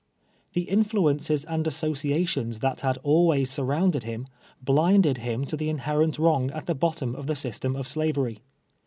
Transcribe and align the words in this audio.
The 0.53 0.65
iniluences 0.65 1.45
and 1.47 1.67
associations 1.67 2.57
tliat 2.59 2.79
liad 2.79 2.97
always 3.03 3.51
surround 3.51 3.95
ed 3.95 4.01
him, 4.01 4.25
blinded 4.59 5.19
him 5.19 5.45
to 5.45 5.55
the 5.55 5.69
inherent 5.69 6.17
wrong 6.17 6.49
at 6.55 6.65
the 6.65 6.73
bot 6.73 6.95
tom 6.95 7.15
of 7.15 7.27
the 7.27 7.35
system 7.35 7.75
of 7.75 7.87
Slavery. 7.87 8.39